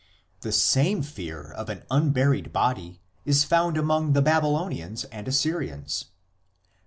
[0.39, 6.05] The same fear of an unburied body is found among the Babylonians and Assyrians.